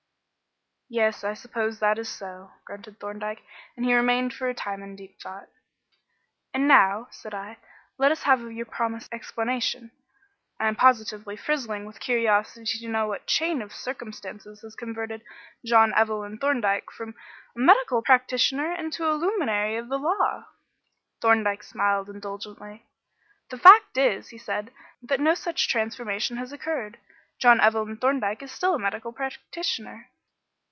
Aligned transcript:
"Yes, 0.93 1.23
I 1.23 1.35
suppose 1.35 1.79
that 1.79 1.97
is 1.97 2.09
so," 2.09 2.51
grunted 2.65 2.99
Thorndyke, 2.99 3.41
and 3.77 3.85
he 3.85 3.93
remained 3.95 4.33
for 4.33 4.49
a 4.49 4.53
time 4.53 4.83
in 4.83 4.97
deep 4.97 5.21
thought. 5.21 5.47
"And 6.53 6.67
now," 6.67 7.07
said 7.11 7.33
I, 7.33 7.59
"let 7.97 8.11
us 8.11 8.23
have 8.23 8.41
your 8.51 8.65
promised 8.65 9.07
explanation. 9.13 9.91
I 10.59 10.67
am 10.67 10.75
positively 10.75 11.37
frizzling 11.37 11.85
with 11.85 12.01
curiosity 12.01 12.77
to 12.79 12.89
know 12.91 13.07
what 13.07 13.25
chain 13.25 13.61
of 13.61 13.71
circumstances 13.73 14.63
has 14.63 14.75
converted 14.75 15.23
John 15.65 15.93
Evelyn 15.95 16.37
Thorndyke 16.37 16.91
from 16.91 17.15
a 17.55 17.59
medical 17.59 18.01
practitioner 18.01 18.73
into 18.75 19.09
a 19.09 19.15
luminary 19.15 19.77
of 19.77 19.87
the 19.87 19.97
law." 19.97 20.45
Thorndyke 21.21 21.63
smiled 21.63 22.09
indulgently. 22.09 22.85
"The 23.49 23.57
fact 23.57 23.97
is," 23.97 24.27
said 24.43 24.65
he, 24.99 25.07
"that 25.07 25.21
no 25.21 25.35
such 25.35 25.69
transformation 25.69 26.35
has 26.35 26.51
occurred. 26.51 26.97
John 27.39 27.61
Evelyn 27.61 27.95
Thorndyke 27.95 28.43
is 28.43 28.51
still 28.51 28.75
a 28.75 28.79
medical 28.79 29.13
practitioner." 29.13 30.09